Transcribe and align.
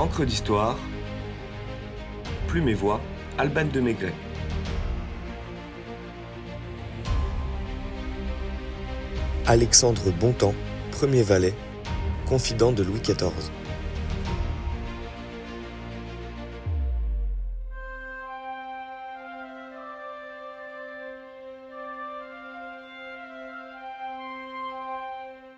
Encre 0.00 0.24
d'histoire, 0.24 0.78
Plume 2.48 2.70
et 2.70 2.74
Voix, 2.74 3.02
Alban 3.36 3.66
de 3.66 3.80
Maigret. 3.80 4.14
Alexandre 9.44 10.10
Bontemps, 10.18 10.54
premier 10.90 11.22
valet, 11.22 11.52
confident 12.26 12.72
de 12.72 12.82
Louis 12.82 13.00
XIV. 13.00 13.30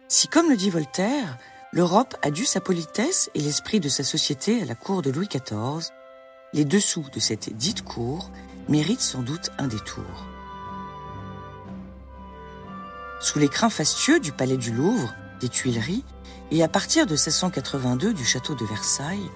Si, 0.09 0.27
comme 0.27 0.51
le 0.51 0.57
dit 0.57 0.71
Voltaire, 0.71 1.39
l'Europe 1.73 2.15
a 2.23 2.31
dû 2.31 2.45
sa 2.45 2.61
politesse 2.61 3.31
et 3.35 3.41
l'esprit 3.41 3.81
de 3.81 3.89
sa 3.89 4.05
société 4.05 4.61
à 4.61 4.67
la 4.67 4.75
cour 4.75 5.01
de 5.01 5.11
Louis 5.11 5.29
XIV, 5.29 5.91
les 6.53 6.67
dessous 6.67 7.07
de 7.15 7.19
cette 7.19 7.57
dite 7.57 7.83
cour 7.83 8.31
méritent 8.69 9.01
sans 9.01 9.23
doute 9.23 9.51
un 9.59 9.69
détour. 9.69 10.27
Sous 13.21 13.39
les 13.39 13.49
crins 13.49 13.71
fastueux 13.71 14.21
du 14.21 14.33
palais 14.33 14.59
du 14.59 14.73
Louvre, 14.73 15.15
des 15.41 15.49
Tuileries, 15.49 16.05
et 16.51 16.63
à 16.63 16.69
partir 16.69 17.07
de 17.07 17.13
1682 17.13 18.13
du 18.13 18.25
château 18.25 18.55
de 18.55 18.67
Versailles, 18.67 19.31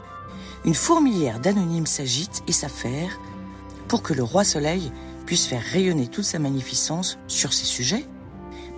une 0.67 0.75
fourmilière 0.75 1.41
d'anonymes 1.41 1.87
s'agite 1.87 2.43
et 2.47 2.53
s'affaire 2.53 3.19
pour 3.89 4.03
que 4.03 4.13
le 4.13 4.23
roi 4.23 4.45
Soleil 4.45 4.93
puisse 5.25 5.47
faire 5.47 5.63
rayonner 5.63 6.09
toute 6.09 6.25
sa 6.25 6.39
magnificence 6.39 7.19
sur 7.29 7.53
ses 7.55 7.65
sujets 7.65 8.07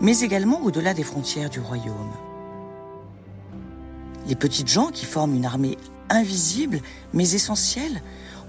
mais 0.01 0.21
également 0.21 0.63
au-delà 0.63 0.95
des 0.95 1.03
frontières 1.03 1.51
du 1.51 1.61
royaume. 1.61 2.13
Les 4.29 4.37
petites 4.37 4.69
gens 4.69 4.91
qui 4.91 5.07
forment 5.07 5.35
une 5.35 5.47
armée 5.47 5.79
invisible 6.11 6.81
mais 7.15 7.33
essentielle 7.33 8.03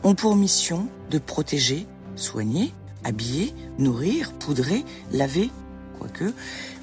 ont 0.03 0.13
pour 0.13 0.35
mission 0.35 0.87
de 1.09 1.17
protéger, 1.19 1.87
soigner, 2.17 2.73
habiller, 3.05 3.53
nourrir, 3.77 4.33
poudrer, 4.33 4.83
laver, 5.11 5.49
quoique, 5.97 6.33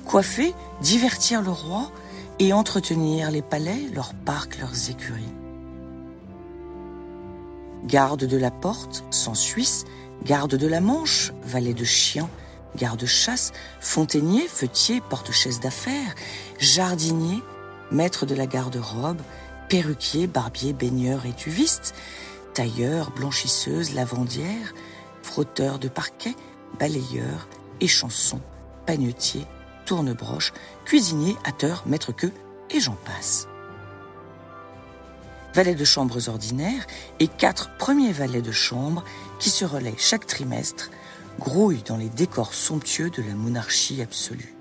coiffer, 0.07 0.55
divertir 0.81 1.43
le 1.43 1.51
roi 1.51 1.93
et 2.39 2.55
entretenir 2.55 3.31
les 3.31 3.43
palais, 3.43 3.87
leurs 3.95 4.15
parcs, 4.15 4.59
leurs 4.59 4.91
écuries. 4.91 5.35
Garde 7.85 8.25
de 8.25 8.37
la 8.37 8.51
porte, 8.51 9.05
sans 9.11 9.35
Suisse, 9.35 9.85
garde 10.25 10.57
de 10.57 10.67
la 10.67 10.81
Manche, 10.81 11.33
valet 11.45 11.75
de 11.75 11.85
chiens, 11.85 12.31
garde-chasse, 12.77 13.53
fontainier, 13.81 14.49
feuetier, 14.49 15.03
porte-chaise 15.09 15.61
d'affaires, 15.61 16.15
jardinier, 16.59 17.43
maître 17.91 18.27
de 18.27 18.35
la 18.35 18.47
garde-robe, 18.47 19.21
perruquier, 19.69 20.27
barbier, 20.27 20.73
baigneur 20.73 21.27
et 21.27 21.33
tuviste, 21.33 21.95
tailleur, 22.55 23.11
blanchisseuse, 23.11 23.95
lavandière, 23.95 24.75
frotteur 25.23 25.79
de 25.79 25.89
parquet, 25.89 26.35
balayeur, 26.79 27.49
échanson, 27.81 28.41
panetier, 28.87 29.45
tournebroche, 29.85 30.53
cuisinier, 30.85 31.37
hâteur, 31.47 31.85
maître-queue, 31.87 32.33
et 32.71 32.81
j'en 32.81 32.97
passe. 33.05 33.49
Valets 35.55 35.75
de 35.75 35.85
chambres 35.85 36.29
ordinaires 36.29 36.87
et 37.19 37.29
quatre 37.29 37.77
premiers 37.79 38.13
valets 38.13 38.43
de 38.43 38.53
chambre 38.53 39.05
qui 39.39 39.49
se 39.49 39.65
relaient 39.65 39.95
chaque 39.97 40.27
trimestre 40.27 40.91
grouille 41.39 41.83
dans 41.87 41.97
les 41.97 42.09
décors 42.09 42.55
somptueux 42.55 43.11
de 43.11 43.23
la 43.23 43.35
monarchie 43.35 44.03
absolue. 44.03 44.56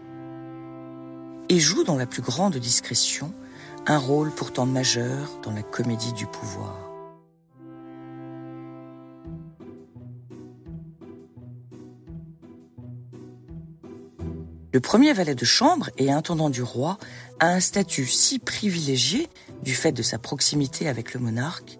Et 1.56 1.60
joue 1.62 1.86
dans 1.86 1.96
la 1.96 2.06
plus 2.06 2.22
grande 2.22 2.58
discrétion 2.58 3.34
un 3.88 3.98
rôle 3.98 4.30
pourtant 4.30 4.66
majeur 4.66 5.40
dans 5.42 5.54
la 5.54 5.64
comédie 5.64 6.12
du 6.12 6.26
pouvoir. 6.26 6.76
Le 14.74 14.80
premier 14.82 15.14
valet 15.14 15.34
de 15.34 15.46
chambre 15.46 15.90
et 15.98 16.12
intendant 16.12 16.50
du 16.50 16.62
roi 16.62 16.98
a 17.40 17.48
un 17.48 17.62
statut 17.62 18.08
si 18.08 18.38
privilégié 18.38 19.30
du 19.64 19.74
fait 19.74 19.94
de 19.94 20.04
sa 20.04 20.20
proximité 20.20 20.90
avec 20.90 21.14
le 21.14 21.22
monarque 21.22 21.80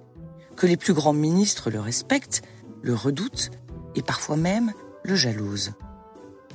que 0.56 0.68
les 0.68 0.78
plus 0.78 0.94
grands 0.94 1.12
ministres 1.12 1.70
le 1.70 1.82
respectent, 1.82 2.44
le 2.82 2.96
redoutent 2.96 3.52
et 3.96 4.02
parfois 4.02 4.38
même 4.38 4.72
le 5.04 5.18
jalouse, 5.18 5.74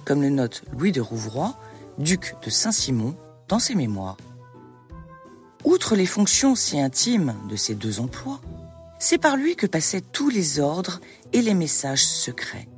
comme 0.06 0.22
le 0.22 0.30
note 0.30 0.62
Louis 0.72 0.92
de 0.92 1.02
Rouvroy, 1.02 1.54
duc 2.00 2.34
de 2.42 2.50
Saint-Simon, 2.50 3.14
dans 3.48 3.58
ses 3.58 3.74
mémoires. 3.74 4.16
Outre 5.64 5.94
les 5.94 6.06
fonctions 6.06 6.54
si 6.54 6.80
intimes 6.80 7.36
de 7.48 7.56
ces 7.56 7.74
deux 7.74 8.00
emplois, 8.00 8.40
c'est 8.98 9.18
par 9.18 9.36
lui 9.36 9.54
que 9.54 9.66
passaient 9.66 10.00
tous 10.00 10.30
les 10.30 10.60
ordres 10.60 11.00
et 11.32 11.42
les 11.42 11.54
messages 11.54 12.06
secrets, 12.06 12.68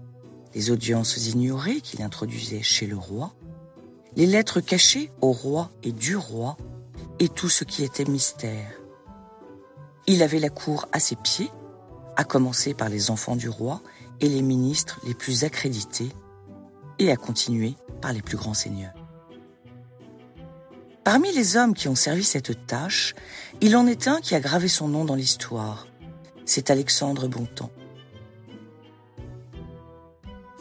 les 0.54 0.70
audiences 0.70 1.16
ignorées 1.28 1.80
qu'il 1.80 2.02
introduisait 2.02 2.62
chez 2.62 2.86
le 2.86 2.96
roi, 2.96 3.32
les 4.16 4.26
lettres 4.26 4.60
cachées 4.60 5.10
au 5.20 5.32
roi 5.32 5.70
et 5.82 5.92
du 5.92 6.16
roi, 6.16 6.56
et 7.18 7.28
tout 7.28 7.48
ce 7.48 7.64
qui 7.64 7.84
était 7.84 8.04
mystère. 8.04 8.72
Il 10.08 10.22
avait 10.22 10.40
la 10.40 10.50
cour 10.50 10.88
à 10.92 10.98
ses 10.98 11.16
pieds, 11.16 11.50
à 12.16 12.24
commencer 12.24 12.74
par 12.74 12.88
les 12.88 13.10
enfants 13.10 13.36
du 13.36 13.48
roi 13.48 13.80
et 14.20 14.28
les 14.28 14.42
ministres 14.42 15.00
les 15.06 15.14
plus 15.14 15.44
accrédités, 15.44 16.10
et 16.98 17.10
à 17.10 17.16
continuer 17.16 17.74
par 18.00 18.12
les 18.12 18.22
plus 18.22 18.36
grands 18.36 18.54
seigneurs. 18.54 19.01
Parmi 21.04 21.32
les 21.32 21.56
hommes 21.56 21.74
qui 21.74 21.88
ont 21.88 21.94
servi 21.94 22.24
cette 22.24 22.66
tâche, 22.66 23.14
il 23.60 23.76
en 23.76 23.86
est 23.86 24.08
un 24.08 24.20
qui 24.20 24.34
a 24.34 24.40
gravé 24.40 24.68
son 24.68 24.88
nom 24.88 25.04
dans 25.04 25.14
l'histoire. 25.14 25.86
C'est 26.44 26.70
Alexandre 26.70 27.28
Bontemps. 27.28 27.70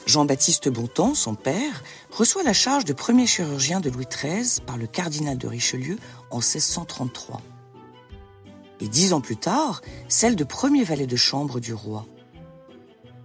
Jean-Baptiste 0.07 0.69
Bontemps, 0.69 1.13
son 1.13 1.35
père, 1.35 1.83
reçoit 2.09 2.43
la 2.43 2.53
charge 2.53 2.85
de 2.85 2.93
premier 2.93 3.27
chirurgien 3.27 3.79
de 3.79 3.89
Louis 3.89 4.07
XIII 4.07 4.61
par 4.65 4.77
le 4.77 4.87
cardinal 4.87 5.37
de 5.37 5.47
Richelieu 5.47 5.97
en 6.31 6.37
1633. 6.37 7.41
Et 8.79 8.87
dix 8.87 9.13
ans 9.13 9.21
plus 9.21 9.37
tard, 9.37 9.81
celle 10.07 10.35
de 10.35 10.43
premier 10.43 10.83
valet 10.83 11.05
de 11.05 11.15
chambre 11.15 11.59
du 11.59 11.73
roi 11.73 12.05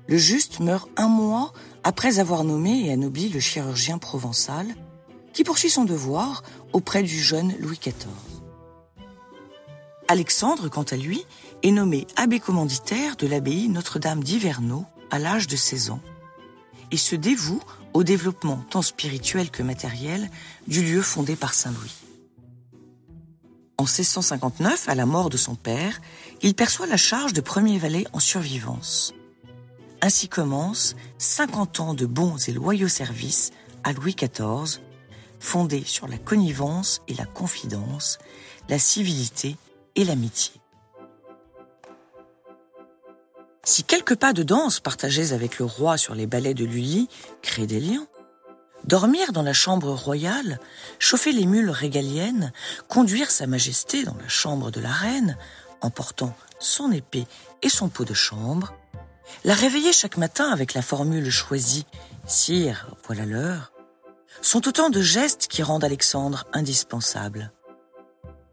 le 0.09 0.17
juste 0.17 0.61
meurt 0.61 0.89
un 0.97 1.09
mois 1.09 1.53
après 1.83 2.19
avoir 2.19 2.45
nommé 2.45 2.87
et 2.87 2.93
anobli 2.93 3.29
le 3.29 3.41
chirurgien 3.41 3.99
provençal, 3.99 4.67
qui 5.33 5.45
poursuit 5.45 5.71
son 5.71 5.85
devoir 5.85 6.43
auprès 6.77 7.03
du 7.03 7.23
jeune 7.23 7.55
Louis 7.59 7.79
XIV. 7.81 8.07
Alexandre, 10.09 10.69
quant 10.69 10.83
à 10.83 10.97
lui, 10.97 11.25
est 11.63 11.71
nommé 11.71 12.07
abbé 12.17 12.39
commanditaire 12.39 13.17
de 13.17 13.27
l'abbaye 13.27 13.71
Notre-Dame 13.71 14.23
d'Iverneau 14.23 14.85
à 15.11 15.19
l'âge 15.19 15.47
de 15.47 15.57
16 15.57 15.89
ans 15.89 16.03
et 16.91 16.99
se 16.99 17.17
dévoue 17.17 17.63
au 17.95 18.05
développement 18.05 18.63
tant 18.69 18.83
spirituel 18.83 19.51
que 19.51 19.63
matériel 19.63 20.31
du 20.67 20.83
lieu 20.83 21.01
fondé 21.01 21.35
par 21.35 21.55
Saint 21.55 21.71
Louis. 21.71 21.95
En 23.79 23.85
1659, 23.85 24.91
à 24.91 24.95
la 24.95 25.07
mort 25.07 25.31
de 25.31 25.39
son 25.39 25.55
père, 25.55 25.99
il 26.43 26.55
perçoit 26.55 26.87
la 26.87 26.99
charge 26.99 27.33
de 27.33 27.41
premier 27.41 27.79
valet 27.79 28.07
en 28.13 28.21
survivance. 28.21 29.15
Ainsi 30.03 30.29
commence 30.29 30.95
50 31.17 31.81
ans 31.81 31.95
de 31.95 32.05
bons 32.05 32.51
et 32.51 32.53
loyaux 32.53 32.89
services 32.89 33.51
à 33.83 33.95
Louis 33.95 34.15
XIV, 34.15 34.79
fondés 35.41 35.85
sur 35.85 36.09
la 36.09 36.19
connivence 36.19 37.03
et 37.09 37.15
la 37.15 37.27
confidence, 37.27 38.19
la 38.69 38.79
civilité 38.79 39.57
et 39.95 40.05
l'amitié. 40.05 40.61
Si 43.65 43.83
quelques 43.83 44.15
pas 44.15 44.33
de 44.33 44.45
danse 44.45 44.79
partagés 44.79 45.33
avec 45.33 45.59
le 45.59 45.65
roi 45.65 45.97
sur 45.97 46.15
les 46.15 46.27
ballets 46.27 46.55
de 46.55 46.65
Lully 46.65 47.09
créent 47.43 47.67
des 47.67 47.81
liens, 47.81 48.07
dormir 48.85 49.33
dans 49.33 49.43
la 49.43 49.53
chambre 49.53 49.93
royale, 49.93 50.61
chauffer 51.01 51.33
les 51.33 51.47
mules 51.47 51.71
régaliennes, 51.71 52.53
conduire 52.89 53.31
Sa 53.31 53.49
Majesté 53.49 54.05
dans 54.05 54.15
la 54.15 54.29
chambre 54.29 54.71
de 54.71 54.81
la 54.81 54.93
reine, 54.93 55.37
en 55.81 55.91
portant 55.91 56.35
son 56.61 56.93
épée 56.93 57.27
et 57.63 57.69
son 57.69 57.89
pot 57.89 58.05
de 58.05 58.15
chambre, 58.15 58.73
la 59.45 59.55
réveiller 59.55 59.93
chaque 59.93 60.17
matin 60.17 60.51
avec 60.51 60.75
la 60.75 60.83
formule 60.83 61.31
choisie 61.31 61.87
Sire, 62.27 62.89
voilà 63.07 63.25
l'heure, 63.25 63.73
sont 64.43 64.69
autant 64.69 64.91
de 64.91 65.03
gestes 65.03 65.47
qui 65.49 65.63
rendent 65.63 65.85
Alexandre 65.85 66.47
indispensable. 66.53 67.53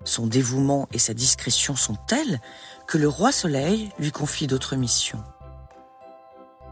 Son 0.03 0.27
dévouement 0.27 0.87
et 0.91 0.99
sa 0.99 1.13
discrétion 1.13 1.75
sont 1.75 1.95
tels 2.07 2.41
que 2.87 2.97
le 2.97 3.07
roi 3.07 3.31
Soleil 3.31 3.89
lui 3.99 4.11
confie 4.11 4.47
d'autres 4.47 4.75
missions. 4.75 5.23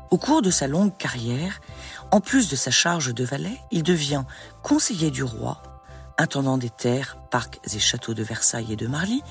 Au 0.10 0.18
cours 0.18 0.42
de 0.42 0.52
sa 0.52 0.68
longue 0.68 0.98
carrière, 0.98 1.62
en 2.12 2.19
plus 2.19 2.50
de 2.50 2.58
sa 2.58 2.72
charge 2.72 3.13
de 3.13 3.24
valet, 3.24 3.58
il 3.72 3.84
devient 3.84 4.24
conseiller 4.62 5.10
du 5.10 5.24
roi, 5.24 5.62
intendant 6.18 6.58
des 6.58 6.69
terres, 6.69 7.18
parcs 7.31 7.60
et 7.74 7.80
châteaux 7.80 8.13
de 8.13 8.24
Versailles 8.24 8.74
et 8.74 8.75
de 8.75 8.88
Marly, 8.88 9.24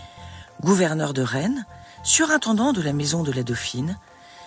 gouverneur 0.62 1.12
de 1.12 1.20
Rennes, 1.20 1.66
surintendant 2.02 2.72
de 2.72 2.80
la 2.80 2.94
maison 2.94 3.22
de 3.22 3.32
la 3.32 3.42
Dauphine, 3.42 3.98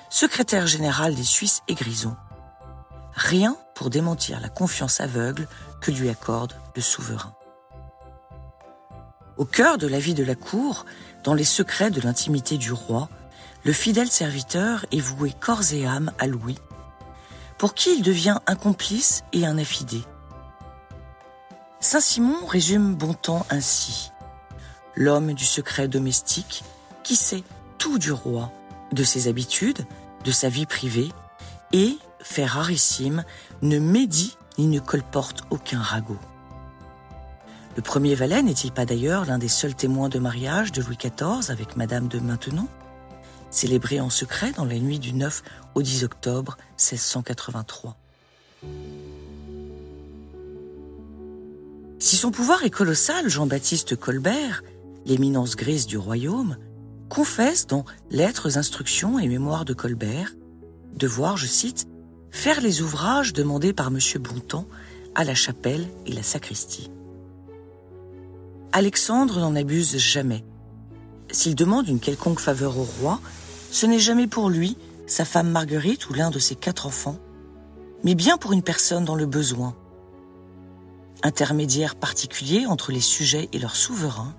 secrétaire 0.09 0.65
général 0.65 1.13
des 1.13 1.23
Suisses 1.23 1.61
et 1.67 1.75
Grison. 1.75 2.15
Rien 3.13 3.55
pour 3.75 3.89
démentir 3.89 4.39
la 4.39 4.49
confiance 4.49 4.99
aveugle 5.01 5.47
que 5.81 5.91
lui 5.91 6.09
accorde 6.09 6.53
le 6.75 6.81
souverain. 6.81 7.33
Au 9.37 9.45
cœur 9.45 9.77
de 9.77 9.87
la 9.87 9.99
vie 9.99 10.13
de 10.13 10.23
la 10.23 10.35
cour, 10.35 10.85
dans 11.23 11.33
les 11.33 11.43
secrets 11.43 11.91
de 11.91 12.01
l'intimité 12.01 12.57
du 12.57 12.71
roi, 12.71 13.09
le 13.63 13.73
fidèle 13.73 14.11
serviteur 14.11 14.85
est 14.91 14.99
voué 14.99 15.33
corps 15.39 15.73
et 15.73 15.85
âme 15.85 16.11
à 16.19 16.27
Louis, 16.27 16.59
pour 17.57 17.73
qui 17.73 17.95
il 17.95 18.03
devient 18.03 18.37
un 18.45 18.55
complice 18.55 19.23
et 19.31 19.45
un 19.45 19.57
affidé. 19.57 20.01
Saint-Simon 21.79 22.45
résume 22.45 22.95
Bontemps 22.95 23.45
ainsi. 23.49 24.11
L'homme 24.95 25.33
du 25.33 25.45
secret 25.45 25.87
domestique 25.87 26.63
qui 27.03 27.15
sait 27.15 27.43
tout 27.77 27.97
du 27.97 28.11
roi, 28.11 28.51
de 28.91 29.03
ses 29.03 29.27
habitudes, 29.27 29.85
de 30.23 30.31
sa 30.31 30.49
vie 30.49 30.65
privée, 30.65 31.09
et, 31.71 31.97
fait 32.23 32.45
rarissime, 32.45 33.23
ne 33.61 33.79
médit 33.79 34.37
ni 34.57 34.67
ne 34.67 34.79
colporte 34.79 35.43
aucun 35.49 35.79
ragot. 35.79 36.19
Le 37.75 37.81
premier 37.81 38.15
valet 38.15 38.41
n'est-il 38.41 38.71
pas 38.71 38.85
d'ailleurs 38.85 39.25
l'un 39.25 39.39
des 39.39 39.47
seuls 39.47 39.75
témoins 39.75 40.09
de 40.09 40.19
mariage 40.19 40.71
de 40.71 40.81
Louis 40.81 40.97
XIV 40.97 41.49
avec 41.49 41.75
Madame 41.75 42.07
de 42.07 42.19
Maintenon, 42.19 42.67
célébré 43.49 43.99
en 43.99 44.09
secret 44.09 44.51
dans 44.51 44.65
la 44.65 44.77
nuit 44.77 44.99
du 44.99 45.13
9 45.13 45.43
au 45.75 45.81
10 45.81 46.03
octobre 46.03 46.57
1683 46.77 47.97
Si 51.99 52.15
son 52.15 52.31
pouvoir 52.31 52.63
est 52.63 52.69
colossal, 52.69 53.27
Jean-Baptiste 53.29 53.95
Colbert, 53.95 54.61
l'éminence 55.05 55.55
grise 55.55 55.87
du 55.87 55.97
royaume, 55.97 56.57
confesse 57.09 57.65
dans 57.65 57.85
Lettres, 58.11 58.57
instructions 58.57 59.19
et 59.19 59.27
mémoires 59.27 59.65
de 59.65 59.73
Colbert 59.73 60.33
devoir, 60.95 61.37
je 61.37 61.47
cite, 61.47 61.87
faire 62.33 62.59
les 62.59 62.81
ouvrages 62.81 63.31
demandés 63.31 63.71
par 63.71 63.87
M. 63.87 63.99
Bontemps 64.19 64.65
à 65.15 65.23
la 65.23 65.35
chapelle 65.35 65.87
et 66.05 66.11
la 66.11 66.23
sacristie. 66.23 66.91
Alexandre 68.73 69.39
n'en 69.39 69.55
abuse 69.55 69.95
jamais. 69.97 70.43
S'il 71.31 71.55
demande 71.55 71.87
une 71.87 71.99
quelconque 71.99 72.39
faveur 72.39 72.77
au 72.77 72.83
roi, 72.83 73.21
ce 73.71 73.85
n'est 73.85 73.99
jamais 73.99 74.27
pour 74.27 74.49
lui, 74.49 74.75
sa 75.05 75.25
femme 75.25 75.51
Marguerite 75.51 76.09
ou 76.09 76.13
l'un 76.13 76.31
de 76.31 76.39
ses 76.39 76.55
quatre 76.55 76.87
enfants, 76.87 77.19
mais 78.03 78.15
bien 78.15 78.37
pour 78.37 78.51
une 78.51 78.63
personne 78.63 79.05
dans 79.05 79.15
le 79.15 79.27
besoin. 79.27 79.75
Intermédiaire 81.21 81.95
particulier 81.95 82.65
entre 82.65 82.91
les 82.91 82.99
sujets 82.99 83.47
et 83.53 83.59
leurs 83.59 83.75
souverains, 83.75 84.35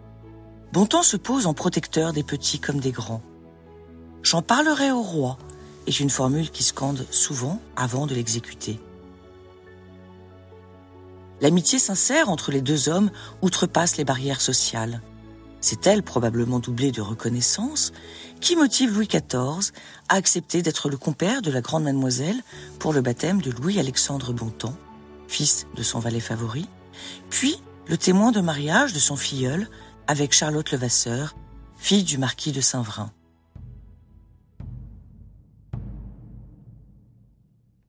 Bontemps 0.72 1.04
se 1.04 1.16
pose 1.16 1.46
en 1.46 1.54
protecteur 1.54 2.12
des 2.12 2.24
petits 2.24 2.58
comme 2.58 2.80
des 2.80 2.90
grands. 2.90 3.22
J'en 4.24 4.42
parlerai 4.42 4.90
au 4.90 5.02
roi 5.02 5.38
est 5.86 6.00
une 6.00 6.10
formule 6.10 6.50
qui 6.50 6.62
scande 6.62 7.06
souvent 7.10 7.60
avant 7.76 8.06
de 8.06 8.14
l'exécuter. 8.14 8.80
L'amitié 11.40 11.78
sincère 11.78 12.28
entre 12.28 12.52
les 12.52 12.62
deux 12.62 12.88
hommes 12.88 13.10
outrepasse 13.42 13.96
les 13.96 14.04
barrières 14.04 14.40
sociales. 14.40 15.02
C'est 15.60 15.86
elle, 15.86 16.02
probablement 16.02 16.58
doublée 16.58 16.92
de 16.92 17.00
reconnaissance, 17.00 17.92
qui 18.40 18.54
motive 18.54 18.92
Louis 18.92 19.08
XIV 19.08 19.72
à 20.08 20.14
accepter 20.16 20.62
d'être 20.62 20.88
le 20.88 20.96
compère 20.96 21.42
de 21.42 21.50
la 21.50 21.60
grande 21.60 21.84
mademoiselle 21.84 22.42
pour 22.78 22.92
le 22.92 23.00
baptême 23.00 23.40
de 23.40 23.50
Louis-Alexandre 23.50 24.32
Bontemps, 24.32 24.76
fils 25.26 25.66
de 25.74 25.82
son 25.82 25.98
valet 25.98 26.20
favori, 26.20 26.68
puis 27.30 27.56
le 27.88 27.96
témoin 27.96 28.30
de 28.30 28.40
mariage 28.40 28.92
de 28.92 28.98
son 28.98 29.16
filleul 29.16 29.68
avec 30.06 30.32
Charlotte 30.32 30.70
Levasseur, 30.70 31.34
fille 31.76 32.04
du 32.04 32.18
marquis 32.18 32.52
de 32.52 32.60
Saint-Vrain. 32.60 33.10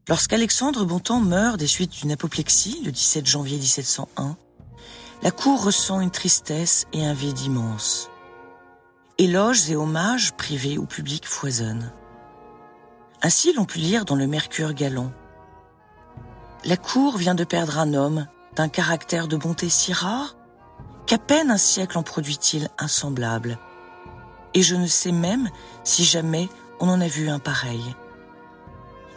Lorsqu'Alexandre 0.08 0.86
Bontemps 0.86 1.20
meurt 1.20 1.58
des 1.58 1.66
suites 1.66 1.94
d'une 2.02 2.12
apoplexie 2.12 2.80
le 2.86 2.92
17 2.92 3.26
janvier 3.26 3.58
1701, 3.58 4.38
la 5.24 5.32
cour 5.32 5.64
ressent 5.64 6.00
une 6.00 6.12
tristesse 6.12 6.86
et 6.94 7.04
un 7.04 7.14
vide 7.14 7.40
immense. 7.40 8.12
Éloges 9.18 9.72
et 9.72 9.76
hommages, 9.76 10.34
privés 10.34 10.78
ou 10.78 10.86
publics, 10.86 11.26
foisonnent. 11.26 11.92
Ainsi 13.24 13.52
l'on 13.54 13.66
pu 13.66 13.80
lire 13.80 14.06
dans 14.06 14.16
le 14.16 14.28
Mercure 14.28 14.76
galant. 14.76 15.12
La 16.66 16.78
cour 16.78 17.18
vient 17.18 17.34
de 17.34 17.44
perdre 17.44 17.80
un 17.80 17.96
homme 17.96 18.28
d'un 18.56 18.70
caractère 18.70 19.28
de 19.28 19.38
bonté 19.38 19.70
si 19.70 19.92
rare 19.92 20.36
qu'à 21.08 21.18
peine 21.18 21.50
un 21.50 21.58
siècle 21.58 21.98
en 21.98 22.04
produit-il 22.04 22.70
un 22.78 22.88
semblable. 22.88 23.58
Et 24.54 24.62
je 24.62 24.76
ne 24.76 24.88
sais 24.88 25.12
même 25.12 25.50
si 25.84 26.06
jamais 26.06 26.48
on 26.80 26.90
en 26.90 27.02
a 27.02 27.08
vu 27.08 27.28
un 27.28 27.40
pareil. 27.40 27.96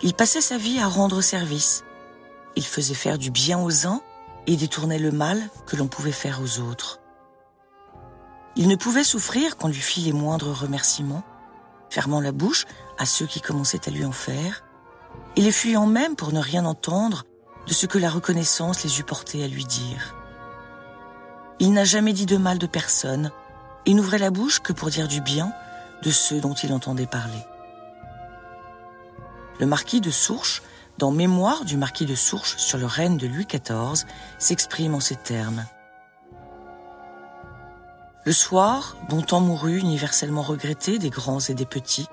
Il 0.02 0.14
passait 0.14 0.40
sa 0.40 0.58
vie 0.58 0.78
à 0.78 0.86
rendre 0.86 1.20
service. 1.20 1.84
Il 2.54 2.64
faisait 2.64 2.94
faire 2.94 3.18
du 3.18 3.30
bien 3.30 3.58
aux 3.60 3.86
uns 3.86 4.00
et 4.46 4.56
détournait 4.56 4.98
le 4.98 5.10
mal 5.10 5.40
que 5.66 5.76
l'on 5.76 5.88
pouvait 5.88 6.12
faire 6.12 6.40
aux 6.40 6.60
autres. 6.60 7.00
Il 8.56 8.68
ne 8.68 8.76
pouvait 8.76 9.04
souffrir 9.04 9.56
qu'on 9.56 9.68
lui 9.68 9.74
fît 9.74 10.00
les 10.00 10.12
moindres 10.12 10.52
remerciements, 10.52 11.24
fermant 11.90 12.20
la 12.20 12.32
bouche 12.32 12.66
à 12.96 13.06
ceux 13.06 13.26
qui 13.26 13.40
commençaient 13.40 13.88
à 13.88 13.92
lui 13.92 14.04
en 14.04 14.12
faire, 14.12 14.64
et 15.36 15.40
les 15.40 15.52
fuyant 15.52 15.86
même 15.86 16.16
pour 16.16 16.32
ne 16.32 16.40
rien 16.40 16.64
entendre 16.64 17.24
de 17.66 17.72
ce 17.72 17.86
que 17.86 17.98
la 17.98 18.10
reconnaissance 18.10 18.84
les 18.84 19.00
eût 19.00 19.04
portés 19.04 19.44
à 19.44 19.48
lui 19.48 19.64
dire. 19.64 20.14
Il 21.60 21.72
n'a 21.72 21.84
jamais 21.84 22.12
dit 22.12 22.26
de 22.26 22.36
mal 22.36 22.58
de 22.58 22.66
personne 22.66 23.32
et 23.84 23.94
n'ouvrait 23.94 24.18
la 24.18 24.30
bouche 24.30 24.60
que 24.60 24.72
pour 24.72 24.90
dire 24.90 25.08
du 25.08 25.20
bien 25.20 25.52
de 26.02 26.10
ceux 26.10 26.40
dont 26.40 26.54
il 26.54 26.72
entendait 26.72 27.06
parler. 27.06 27.44
Le 29.58 29.66
marquis 29.66 30.00
de 30.00 30.10
Sourches, 30.10 30.62
dans 30.98 31.10
Mémoire 31.10 31.64
du 31.64 31.76
marquis 31.76 32.06
de 32.06 32.14
Sourches 32.14 32.56
sur 32.58 32.78
le 32.78 32.86
règne 32.86 33.16
de 33.16 33.26
Louis 33.26 33.46
XIV, 33.46 34.06
s'exprime 34.38 34.94
en 34.94 35.00
ces 35.00 35.16
termes. 35.16 35.64
Le 38.24 38.32
soir, 38.32 38.96
Bontemps 39.08 39.40
mourut, 39.40 39.78
universellement 39.78 40.42
regretté 40.42 40.98
des 40.98 41.10
grands 41.10 41.40
et 41.40 41.54
des 41.54 41.66
petits. 41.66 42.06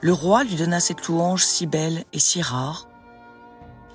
Le 0.00 0.12
roi 0.12 0.44
lui 0.44 0.56
donna 0.56 0.80
cette 0.80 1.06
louange 1.06 1.44
si 1.44 1.66
belle 1.66 2.04
et 2.12 2.18
si 2.18 2.42
rare 2.42 2.88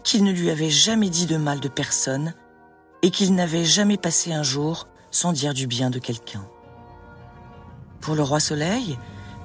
qu'il 0.04 0.24
ne 0.24 0.32
lui 0.32 0.50
avait 0.50 0.70
jamais 0.70 1.10
dit 1.10 1.26
de 1.26 1.38
mal 1.38 1.60
de 1.60 1.68
personne 1.68 2.34
et 3.02 3.12
qu'il 3.12 3.36
n'avait 3.36 3.66
jamais 3.66 3.98
passé 3.98 4.34
un 4.34 4.44
jour 4.44 4.88
sans 5.12 5.34
dire 5.34 5.54
du 5.54 5.68
bien 5.68 5.90
de 5.90 6.00
quelqu'un. 6.00 6.46
Pour 8.02 8.16
le 8.16 8.24
roi 8.24 8.40
Soleil, 8.40 8.98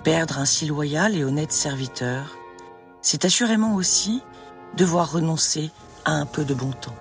perdre 0.05 0.39
un 0.39 0.45
si 0.45 0.67
loyal 0.67 1.17
et 1.17 1.25
honnête 1.25 1.53
serviteur, 1.53 2.37
c'est 3.05 3.27
assurément 3.27 3.75
aussi 3.75 4.23
devoir 4.77 5.13
renoncer 5.13 5.71
à 6.07 6.13
un 6.13 6.27
peu 6.27 6.45
de 6.45 6.55
bon 6.55 6.73
temps. 6.73 6.97